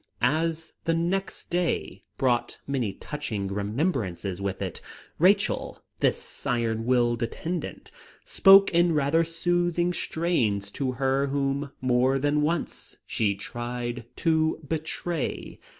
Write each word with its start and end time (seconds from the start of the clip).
As 0.23 0.73
the 0.85 0.95
next 0.95 1.51
day 1.51 2.03
brought 2.17 2.57
many 2.65 2.91
touching 2.93 3.47
remembrances 3.49 4.41
with 4.41 4.59
it, 4.59 4.81
Rachel, 5.19 5.83
this 5.99 6.47
iron 6.47 6.87
willed 6.87 7.21
attendant, 7.21 7.91
spoke 8.25 8.71
in 8.71 8.95
rather 8.95 9.23
soothing 9.23 9.93
strains 9.93 10.71
to 10.71 10.93
her 10.93 11.27
whom 11.27 11.71
more 11.81 12.17
than 12.17 12.41
once 12.41 12.97
she 13.05 13.35
tried 13.35 14.05
to 14.15 14.59
betray. 14.67 15.59